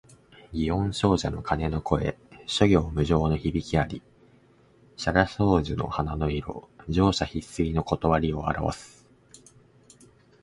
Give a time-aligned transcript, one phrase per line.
[0.51, 2.17] 祇園精舎の鐘の声、
[2.47, 4.01] 諸行無常の響きあり。
[4.97, 7.83] 沙羅双樹の花の色、盛者必衰の
[8.19, 9.07] 理をあらわす。